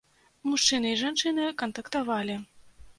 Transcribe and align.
Мужчыны 0.49 0.95
і 0.95 0.97
жанчыны 1.03 1.47
кантактавалі. 1.63 2.45